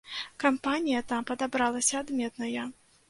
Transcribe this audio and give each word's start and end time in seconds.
Кампанія 0.43 1.03
там 1.13 1.27
падабралася 1.33 2.01
адметная. 2.03 2.69